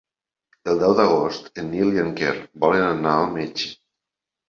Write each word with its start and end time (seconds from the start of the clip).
El 0.73 0.81
deu 0.83 0.95
d'agost 1.01 1.53
en 1.65 1.71
Nil 1.75 1.93
i 1.99 2.03
en 2.07 2.11
Quer 2.23 2.35
volen 2.67 2.89
anar 2.91 3.15
al 3.19 3.33
metge. 3.41 3.75